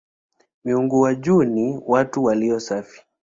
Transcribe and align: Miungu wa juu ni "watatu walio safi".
Miungu 0.63 1.01
wa 1.01 1.15
juu 1.15 1.43
ni 1.43 1.79
"watatu 1.85 2.23
walio 2.23 2.59
safi". 2.59 3.01